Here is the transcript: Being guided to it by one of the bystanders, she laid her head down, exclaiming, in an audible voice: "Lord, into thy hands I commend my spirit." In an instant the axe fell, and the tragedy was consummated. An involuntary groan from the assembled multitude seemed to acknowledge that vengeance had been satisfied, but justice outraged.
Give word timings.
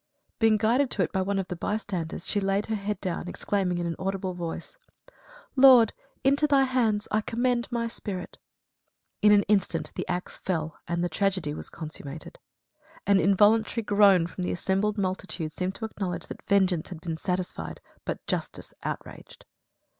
Being 0.39 0.57
guided 0.57 0.89
to 0.89 1.03
it 1.03 1.11
by 1.11 1.21
one 1.21 1.37
of 1.37 1.47
the 1.47 1.55
bystanders, 1.55 2.25
she 2.27 2.39
laid 2.39 2.65
her 2.65 2.75
head 2.75 2.99
down, 3.01 3.27
exclaiming, 3.27 3.77
in 3.77 3.85
an 3.85 3.95
audible 3.99 4.33
voice: 4.33 4.75
"Lord, 5.55 5.93
into 6.23 6.47
thy 6.47 6.63
hands 6.63 7.07
I 7.11 7.21
commend 7.21 7.67
my 7.71 7.87
spirit." 7.87 8.39
In 9.21 9.31
an 9.31 9.43
instant 9.43 9.91
the 9.93 10.07
axe 10.07 10.39
fell, 10.39 10.79
and 10.87 11.03
the 11.03 11.07
tragedy 11.07 11.53
was 11.53 11.69
consummated. 11.69 12.39
An 13.05 13.19
involuntary 13.19 13.83
groan 13.83 14.25
from 14.25 14.41
the 14.41 14.51
assembled 14.51 14.97
multitude 14.97 15.51
seemed 15.51 15.75
to 15.75 15.85
acknowledge 15.85 16.25
that 16.29 16.47
vengeance 16.47 16.89
had 16.89 16.99
been 17.01 17.15
satisfied, 17.17 17.79
but 18.03 18.25
justice 18.25 18.73
outraged. 18.81 19.45